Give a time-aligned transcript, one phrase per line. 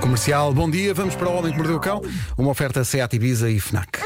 [0.00, 2.02] Comercial, bom dia, vamos para o Homem que Mordeu o Cão,
[2.36, 4.00] uma oferta Seat Ibiza e FNAC.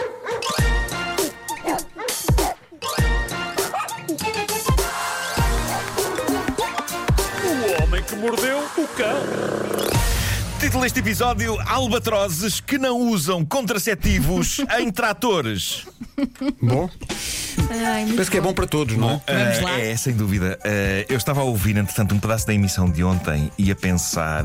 [7.44, 9.22] O homem que mordeu o cão.
[10.58, 15.86] Título deste episódio: Albatrozes que não usam contraceptivos em tratores.
[16.60, 16.88] Bom,
[17.70, 19.20] Ai, penso que é bom para todos, não é?
[19.26, 19.78] Vamos lá.
[19.80, 20.58] É, sem dúvida.
[20.64, 24.44] Ah, eu estava a ouvir, entretanto, um pedaço da emissão de ontem e a pensar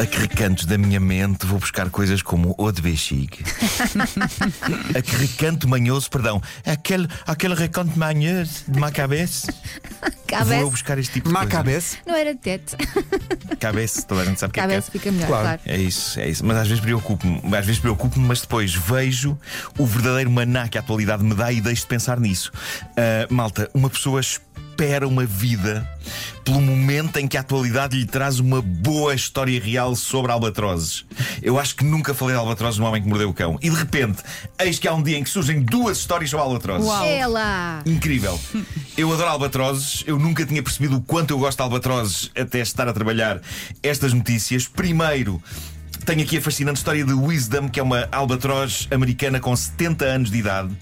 [0.00, 3.38] a que recantos da minha mente vou buscar coisas como o de bexigue.
[4.96, 9.52] a que recanto manhoso, perdão, aquele, aquele recanto manhoso de ma cabeça.
[10.00, 10.66] Vou Cabeça.
[10.70, 11.56] buscar este tipo de Má coisa.
[11.56, 11.96] cabeça.
[12.06, 12.76] Não era tete.
[13.58, 14.70] Cabeça, toda a gente sabe o que é que é.
[14.76, 15.44] Cabeça fica melhor, Claro.
[15.44, 15.60] claro.
[15.66, 16.46] É isso, é isso.
[16.46, 19.36] Mas às vezes preocupo-me, às vezes preocupo-me, mas depois vejo
[19.76, 22.50] o verdadeiro maná que a atualidade me dá e deixo de pensar nisso.
[22.96, 24.20] Ah, malta, uma pessoa
[24.80, 25.86] espera uma vida
[26.42, 31.04] pelo momento em que a atualidade lhe traz uma boa história real sobre albatrozes.
[31.42, 33.58] Eu acho que nunca falei de albatrozes no Homem que Mordeu o Cão.
[33.60, 34.22] E de repente,
[34.58, 36.90] eis que há um dia em que surgem duas histórias sobre albatrozes.
[37.04, 37.82] É lá.
[37.84, 38.40] Incrível.
[38.96, 40.02] Eu adoro albatrozes.
[40.06, 43.40] Eu nunca tinha percebido o quanto eu gosto de albatrozes até estar a trabalhar
[43.82, 44.66] estas notícias.
[44.66, 45.42] Primeiro.
[46.04, 50.30] Tenho aqui a fascinante história de Wisdom, que é uma albatroz americana com 70 anos
[50.30, 50.74] de idade.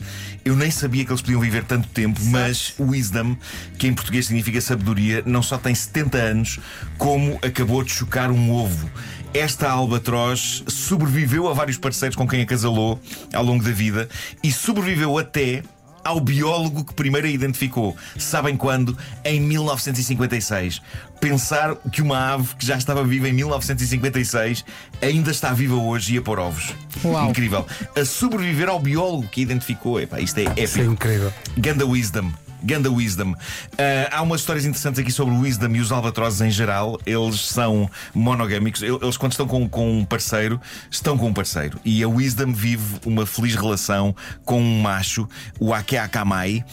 [0.44, 3.36] Eu nem sabia que eles podiam viver tanto tempo, mas Wisdom,
[3.76, 6.60] que em português significa sabedoria, não só tem 70 anos,
[6.96, 8.88] como acabou de chocar um ovo.
[9.34, 13.00] Esta albatroz sobreviveu a vários parceiros com quem a casalou
[13.34, 14.08] ao longo da vida
[14.42, 15.62] e sobreviveu até
[16.04, 17.96] ao biólogo que primeiro a identificou.
[18.18, 18.96] Sabem quando?
[19.24, 20.80] Em 1956.
[21.20, 24.64] Pensar que uma ave que já estava viva em 1956
[25.02, 26.74] ainda está viva hoje e a pôr ovos.
[27.04, 27.30] Uau.
[27.30, 27.66] Incrível.
[27.96, 30.00] A sobreviver ao biólogo que a identificou.
[30.00, 30.92] Epá, isto é Isso é épico.
[30.92, 31.32] incrível.
[31.56, 32.30] Ganda Wisdom.
[32.62, 33.34] Ganda Wisdom.
[33.78, 36.98] Ah, há umas histórias interessantes aqui sobre o Wisdom e os albatrozes em geral.
[37.06, 38.82] Eles são monogâmicos.
[38.82, 41.78] El- Eles, quando estão com, com um parceiro, estão com um parceiro.
[41.84, 44.14] E a Wisdom vive uma feliz relação
[44.44, 46.64] com um macho, o Ake Akamai,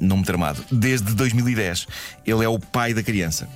[0.00, 1.86] nome tramado, desde 2010.
[2.26, 3.48] Ele é o pai da criança.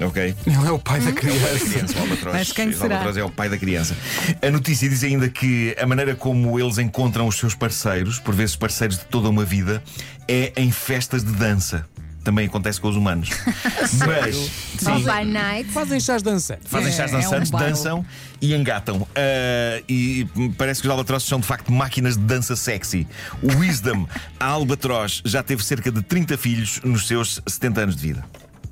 [0.00, 0.34] Ok?
[0.46, 1.98] Ele é o pai da É o pai criança.
[1.98, 2.36] o albatroz.
[2.36, 2.94] Mas quem o será?
[2.94, 3.96] albatroz é o pai da criança.
[4.40, 8.54] A notícia diz ainda que a maneira como eles encontram os seus parceiros, por vezes
[8.54, 9.82] parceiros de toda uma vida,
[10.28, 11.84] é em festas de dança.
[12.22, 13.30] Também acontece com os humanos.
[14.06, 15.70] Mas, sim, By night.
[15.70, 16.68] Fazem chás dançantes.
[16.70, 17.68] fazem chás É, é um dançantes, baile.
[17.70, 18.06] dançam
[18.40, 19.06] e engatam.
[19.16, 20.26] Ah, e
[20.58, 23.06] parece que os albatrozes são de facto máquinas de dança sexy.
[23.42, 24.06] O Wisdom,
[24.38, 28.24] a albatroz, já teve cerca de 30 filhos nos seus 70 anos de vida.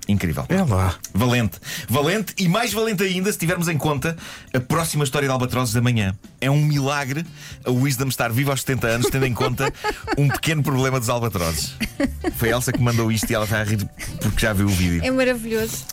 [0.09, 0.45] Incrível.
[0.49, 0.95] É lá.
[1.13, 1.59] Valente.
[1.89, 4.17] Valente e mais valente ainda se tivermos em conta
[4.55, 6.15] a próxima história de Albatrozes da manhã.
[6.41, 7.25] É um milagre
[7.65, 9.73] a Wisdom estar viva aos 70 anos, tendo em conta
[10.17, 11.75] um pequeno problema dos Albatrozes.
[12.37, 13.85] Foi a Elsa que mandou isto e ela está a rir
[14.21, 15.05] porque já viu o vídeo.
[15.05, 15.85] É maravilhoso.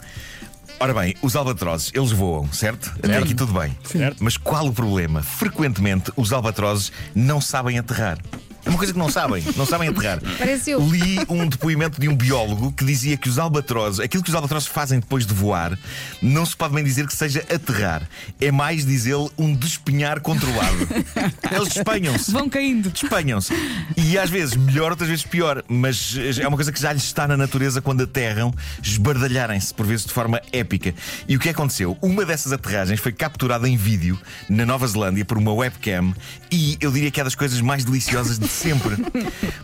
[0.80, 2.92] Ora bem, os albatrozes, eles voam, certo?
[3.02, 3.78] Até aqui tudo bem.
[3.86, 4.22] Certo.
[4.22, 5.24] Mas qual o problema?
[5.24, 8.18] Frequentemente os albatrozes não sabem aterrar.
[8.66, 10.20] É uma coisa que não sabem, não sabem aterrar.
[10.38, 10.80] Parece eu.
[10.80, 14.68] Li um depoimento de um biólogo que dizia que os albatrozes, aquilo que os albatrozes
[14.68, 15.78] fazem depois de voar,
[16.22, 18.08] não se pode bem dizer que seja aterrar.
[18.40, 20.88] É mais, diz ele, um despenhar controlado.
[21.52, 22.32] Eles despenham-se.
[22.32, 22.90] Vão caindo.
[22.90, 23.54] Despenham-se.
[23.98, 25.64] E às vezes melhor, outras vezes pior.
[25.68, 30.06] Mas é uma coisa que já lhes está na natureza quando aterram, esbardalharem-se, por vezes
[30.06, 30.94] de forma épica.
[31.28, 31.98] E o que aconteceu?
[32.02, 34.20] Uma dessas aterragens foi capturada em vídeo
[34.50, 36.14] na Nova Zelândia por uma webcam
[36.52, 38.98] e eu diria que é das coisas mais deliciosas de sempre.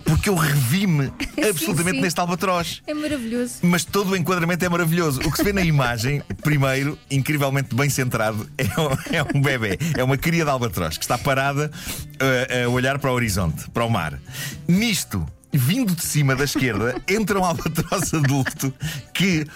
[0.03, 1.11] Porque eu revi-me
[1.47, 2.01] absolutamente sim.
[2.01, 2.81] neste albatroz.
[2.85, 3.55] É maravilhoso.
[3.61, 5.21] Mas todo o enquadramento é maravilhoso.
[5.21, 9.77] O que se vê na imagem, primeiro, incrivelmente bem centrado, é um, é um bebê.
[9.97, 13.85] É uma cria de albatroz que está parada uh, a olhar para o horizonte, para
[13.85, 14.19] o mar.
[14.67, 15.25] Nisto.
[15.51, 18.71] Vindo de cima da esquerda, entra um albatroz adulto
[19.13, 19.47] que,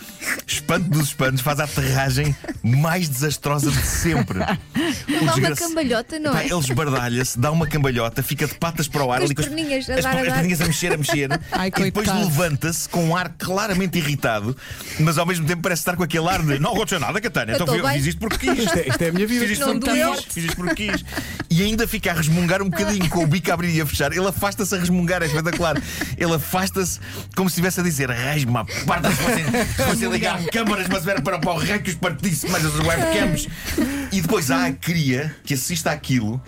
[0.47, 4.39] espanto dos espantos, faz a aterragem mais desastrosa de sempre.
[4.39, 6.45] O Dá uma cambalhota, não é?
[6.45, 9.89] Ele esbardalha-se, dá uma cambalhota, fica de patas para o ar Com as ali perninhas
[9.89, 10.33] a as, dar, a as dar.
[10.33, 11.29] perninhas a mexer, a mexer.
[11.51, 14.57] Ai, e depois levanta-se com um ar claramente irritado,
[14.99, 17.51] mas ao mesmo tempo parece estar com aquele ar de não aconteceu nada, Catana.
[17.51, 18.65] Eu Então eu fiz isto porque quis.
[18.65, 19.41] Isto é, isto é a minha vida.
[19.41, 20.33] Fiz isto Não porque quis.
[20.33, 21.05] Fiz isto porque quis.
[21.49, 24.11] E ainda fica a resmungar um bocadinho com o bico a abrir e a fechar.
[24.11, 25.82] Ele afasta-se a resmungar, é espetacular.
[26.17, 26.99] Ele afasta-se
[27.35, 31.07] como se estivesse a dizer: Raiz-me a parte se fossem, se fossem ligar câmaras, mas
[31.07, 33.47] era para, para o rei que os partisse, mas as webcams.
[34.11, 36.41] E depois há a cria que assiste àquilo.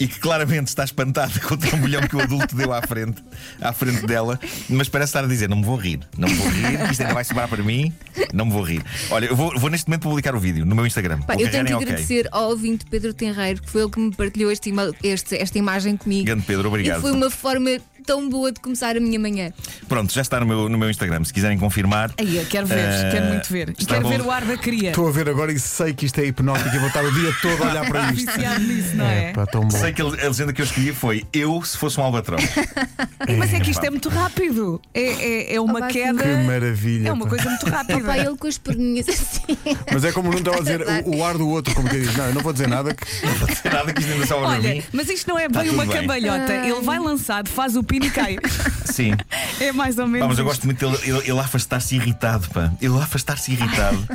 [0.00, 3.20] E que claramente está espantada com o trambolhão que o adulto deu à frente,
[3.60, 4.38] à frente dela,
[4.68, 7.14] mas parece estar a dizer: Não me vou rir, não me vou rir, isto ainda
[7.14, 7.92] vai sobrar para mim,
[8.32, 8.80] não me vou rir.
[9.10, 11.18] Olha, eu vou, vou neste momento publicar o vídeo no meu Instagram.
[11.22, 14.52] Pá, eu tenho que agradecer ao ouvinte Pedro Tenreiro, que foi ele que me partilhou
[14.52, 16.26] este este- esta imagem comigo.
[16.26, 16.98] Grande Pedro, obrigado.
[16.98, 17.68] E foi uma forma
[18.08, 19.52] tão boa de começar a minha manhã.
[19.86, 21.22] Pronto, já está no meu, no meu Instagram.
[21.24, 22.10] Se quiserem confirmar.
[22.16, 23.74] Aí, eu quero ver, Eh, quero muito ver.
[23.74, 24.08] Quero bom.
[24.08, 24.88] ver o ar da cria.
[24.88, 27.30] Estou a ver agora e sei que isto é hipnótico e vou estar o dia
[27.42, 28.32] todo a olhar para isto.
[28.60, 29.32] Nisso, não é?
[29.34, 29.70] Pá, tão bom.
[29.70, 32.42] Sei que a legenda que eu escolhi foi Eu se fosse um albatroz.
[33.36, 34.80] Mas é que isto é muito rápido.
[34.94, 36.22] É, é, é uma Opa, queda.
[36.22, 37.08] Que maravilha.
[37.08, 37.28] É uma pá.
[37.30, 37.98] coisa muito rápida.
[37.98, 39.58] Opa, ele com as perninhas assim.
[39.92, 42.16] Mas é como não estava a dizer o, o ar do outro, como que diz,
[42.16, 42.94] não, eu não vou dizer nada.
[42.94, 43.26] Que...
[43.26, 44.82] Não vou dizer nada que isto ainda Olha, mim.
[44.92, 46.00] mas isto não é bem uma bem.
[46.00, 46.52] cambalhota.
[46.54, 48.38] Ele vai lançado, faz o e cai.
[48.84, 49.12] Sim.
[49.60, 50.20] É mais ou menos.
[50.20, 52.72] Pá, mas eu gosto muito dele ele, ele afastar-se irritado, pá.
[52.80, 54.08] Ele afastar-se irritado.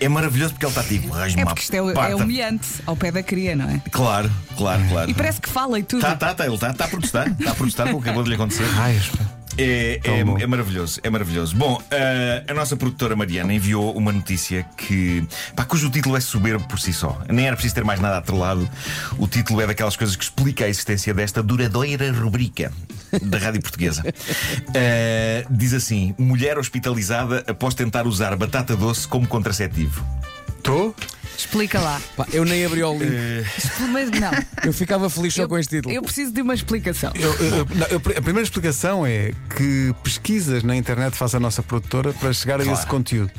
[0.00, 3.10] É maravilhoso porque ele está tipo, rasma É porque isto é, é humilhante ao pé
[3.10, 3.80] da cria, não é?
[3.90, 5.10] Claro, claro, claro.
[5.10, 6.00] E parece que fala e tudo.
[6.00, 7.28] Tá, tá, tá, ele está tá a protestar.
[7.28, 8.64] Está a protestar com o que acabou de lhe acontecer.
[8.64, 9.33] Raios, pá.
[9.56, 11.54] É, é, é maravilhoso, é maravilhoso.
[11.56, 16.66] Bom, eh, a nossa produtora Mariana enviou uma notícia que, pá, cujo título é soberbo
[16.66, 17.20] por si só.
[17.28, 18.68] Nem era preciso ter mais nada atrelado.
[19.18, 22.72] O título é daquelas coisas que explica a existência desta duradoura rubrica
[23.22, 24.02] da Rádio Portuguesa.
[24.76, 30.04] Eh, diz assim: mulher hospitalizada após tentar usar batata doce como contraceptivo.
[30.56, 30.94] Estou?
[31.44, 32.00] Explica lá.
[32.16, 33.14] Pá, eu nem abri o livro.
[33.92, 34.30] Mas não.
[34.64, 35.94] Eu ficava feliz só Eu, com este título.
[35.94, 37.12] eu preciso de uma explicação.
[37.14, 41.62] Eu- eu- não, eu- a primeira explicação é que pesquisas na internet faz a nossa
[41.62, 43.30] produtora para chegar a esse conteúdo.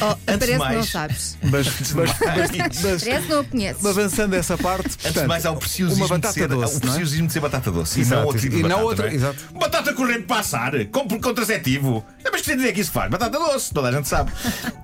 [0.00, 1.38] Oh, parece que não mais- sabes.
[1.46, 3.86] Mas, mas- mas- mas- Parece que não a conheces.
[3.86, 6.58] avançando essa parte, Antes portanto, de mais, há o preciosismo, uma batata de, ser, doce,
[6.58, 6.80] o não é?
[6.80, 8.00] preciosismo de ser batata doce.
[8.00, 9.14] Exato, e não outro e não batata, outra- não é?
[9.14, 9.44] exato.
[9.58, 12.04] Batata corrente passar, como contraceptivo.
[12.24, 13.10] É, Mas que dizer que isso faz?
[13.10, 14.30] Batata doce, toda a gente sabe.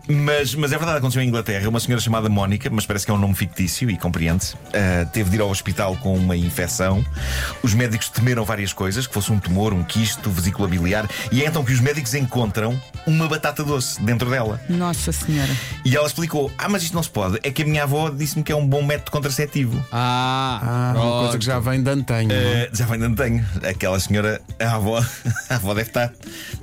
[0.08, 1.68] mas, mas é verdade, aconteceu em Inglaterra.
[1.68, 5.30] Uma senhora chamada Mónica, mas parece que é um nome fictício e compreende-se, ah, teve
[5.30, 7.04] de ir ao hospital com uma infecção.
[7.62, 11.46] Os médicos temeram várias coisas, que fosse um tumor, um quisto, vesícula biliar, e é
[11.46, 14.60] então que os médicos encontram uma batata doce dentro dela.
[14.68, 15.50] Nossa Senhora.
[15.84, 17.38] E ela explicou: Ah, mas isto não se pode.
[17.42, 19.84] É que a minha avó disse-me que é um bom método contraceptivo.
[19.92, 22.28] Ah, Ah, uma coisa que já vem de antanho.
[22.28, 22.68] não é?
[22.72, 23.44] Uh, já ainda não tenho.
[23.68, 24.98] Aquela senhora, a avó,
[25.50, 26.12] a avó deve estar,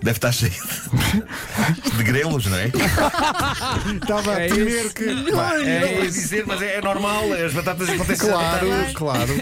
[0.02, 2.68] deve estar cheia de, de grelos, não é?
[4.02, 4.94] Estava a é temer isso.
[4.94, 5.32] que.
[5.32, 8.30] Pá, é, é dizer, mas é, é normal, as batatas acontecem.
[8.30, 9.34] Claro, claro.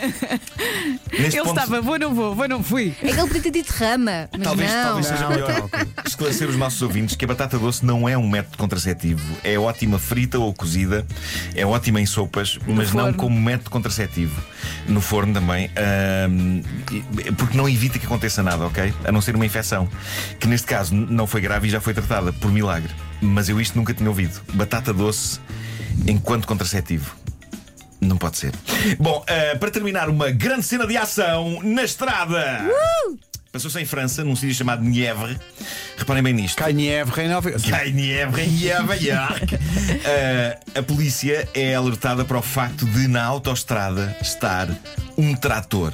[1.11, 2.95] Neste Ele ponto, estava, vou, não vou, vou, não fui.
[3.01, 4.29] É que ele podia ter dito rama.
[4.31, 4.83] Mas Talvez, não.
[4.83, 5.69] talvez seja Não, melhor
[6.05, 9.21] esclarecer os nossos ouvintes que a batata doce não é um método contraceptivo.
[9.43, 11.05] É ótima frita ou cozida,
[11.53, 14.41] é ótima em sopas, mas não como método contraceptivo.
[14.87, 15.69] No forno também,
[17.37, 18.93] porque não evita que aconteça nada, ok?
[19.03, 19.87] A não ser uma infecção,
[20.39, 22.93] que neste caso não foi grave e já foi tratada, por milagre.
[23.21, 24.41] Mas eu isto nunca tinha ouvido.
[24.53, 25.39] Batata doce
[26.07, 27.15] enquanto contraceptivo.
[27.99, 28.53] Não pode ser.
[28.99, 32.63] Bom, ah, para terminar, uma grande cena de ação na estrada.
[33.57, 35.35] Passou-se em França, num sítio chamado Nièvre.
[35.97, 36.57] Reparem bem nisto.
[36.57, 39.57] Cai Nièvre, Nièvre, York.
[40.05, 44.69] Ah, a polícia é alertada para o facto de na autoestrada estar
[45.17, 45.91] um trator.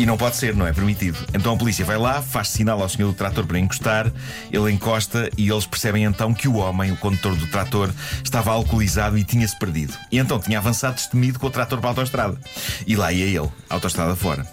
[0.00, 1.18] E não pode ser, não é permitido.
[1.34, 4.10] Então a polícia vai lá, faz sinal ao senhor do trator para encostar,
[4.50, 7.90] ele encosta e eles percebem então que o homem, o condutor do trator,
[8.24, 9.92] estava alcoolizado e tinha-se perdido.
[10.10, 12.40] E então tinha avançado destemido com o trator para a autoestrada.
[12.86, 14.46] E lá ia ele, autoestrada fora.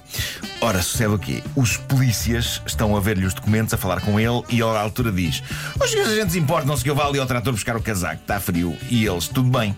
[0.60, 1.42] Ora, sucede o quê?
[1.56, 5.14] Os polícias estão a ver-lhe os documentos, a falar com ele, e ele à altura
[5.14, 5.42] diz:
[5.80, 8.76] Os senhores agentes importam-se que eu vá ali ao trator buscar o casaco, está frio.
[8.90, 9.74] E eles, tudo bem.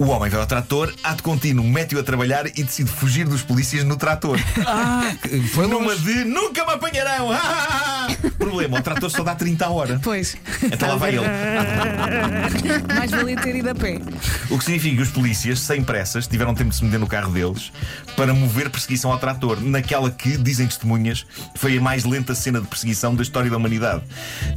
[0.00, 3.84] O homem vai ao trator, ato contínuo, mete-o a trabalhar e decide fugir dos polícias
[3.84, 4.38] no trator.
[5.52, 7.28] Foi Numa de nunca me apanharão!
[8.38, 10.00] Problema, o trator só dá 30 a hora.
[10.02, 10.36] Pois.
[10.62, 11.24] Então lá vai ele.
[12.96, 13.98] Mais valia ter ido a pé.
[14.50, 17.32] O que significa que os polícias, sem pressas, tiveram tempo de se meter no carro
[17.32, 17.72] deles
[18.16, 22.66] para mover perseguição ao trator, naquela que, dizem testemunhas, foi a mais lenta cena de
[22.66, 24.02] perseguição da história da humanidade.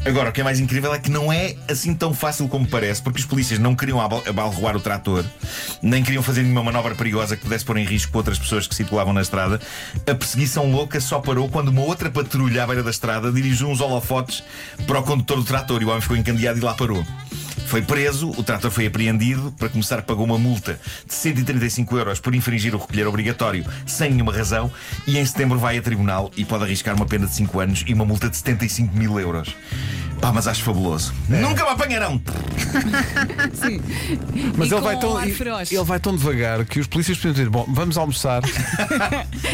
[0.05, 3.01] Agora, o que é mais incrível é que não é assim tão fácil como parece,
[3.01, 5.24] porque os polícias não queriam abal- abalroar o trator,
[5.81, 9.13] nem queriam fazer nenhuma manobra perigosa que pudesse pôr em risco outras pessoas que circulavam
[9.13, 9.59] na estrada.
[10.09, 13.81] A perseguição louca só parou quando uma outra patrulha à beira da estrada dirigiu uns
[13.81, 14.43] holofotes
[14.85, 17.05] para o condutor do trator e o homem ficou encandeado e lá parou.
[17.65, 22.35] Foi preso, o trator foi apreendido, para começar pagou uma multa de 135 euros por
[22.35, 24.71] infringir o recolher obrigatório sem nenhuma razão
[25.07, 27.93] e em setembro vai a tribunal e pode arriscar uma pena de 5 anos e
[27.93, 29.55] uma multa de 75 mil euros.
[30.22, 31.13] Pá, mas acho fabuloso.
[31.29, 32.19] Nunca me apanharão!
[33.53, 33.79] Sim.
[34.57, 35.72] Mas E ele com vai, tão, ar feroz.
[35.72, 38.41] ele vai tão devagar que os polícias precisam dizer: Bom, vamos almoçar.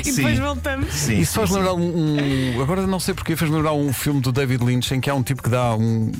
[0.04, 0.94] E depois voltamos.
[0.94, 4.20] Sim, Isso faz sim, lembrar um, um- Agora não sei porque, faz lembrar um filme
[4.22, 6.12] do David Lynch em que há um tipo que dá um.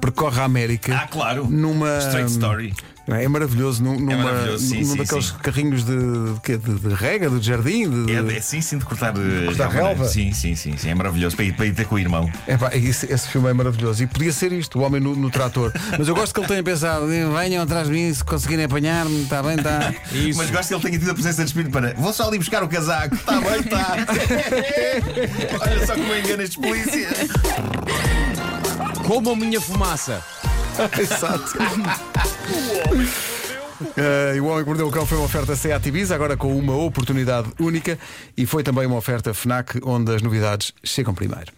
[0.00, 0.94] percorre a América.
[0.94, 1.46] Ah, claro.
[1.48, 1.98] Numa.
[1.98, 2.74] Straight Story.
[3.06, 3.24] Não é?
[3.24, 5.34] É maravilhoso num, numa- maravilhoso, sim, num sim, daqueles sim.
[5.42, 7.88] carrinhos de, de, de, de rega, de jardim.
[8.06, 10.04] De, É, é sim, sim, de cortar, eh, cortar relva, relva?
[10.08, 10.88] Sim, sim, sim, sim.
[10.90, 12.30] É maravilhoso para ir, para ir ter com o irmão.
[12.46, 14.02] Epá, esse, esse filme é maravilhoso.
[14.04, 15.72] E podia ser isto, o homem no, no trator.
[15.98, 19.42] Mas eu gosto que ele tenha pensado: venham atrás de mim, se conseguirem apanhar-me, está
[19.42, 19.92] bem, está.
[20.36, 21.94] Mas gosto que ele tenha tido a presença de espírito para.
[21.94, 23.14] Vou só ali buscar o casaco.
[23.16, 23.96] Está bem, está.
[25.60, 27.18] Olha só como eu engano estes polícias.
[29.06, 30.22] Como a minha fumaça.
[30.98, 31.52] Exato.
[33.96, 36.56] Eh, e o Homem que Mordeu o Cão foi uma oferta Seat Ibiza, agora com
[36.56, 37.98] uma oportunidade única
[38.36, 41.52] e foi também uma oferta FNAC, onde as novidades chegam primeiro.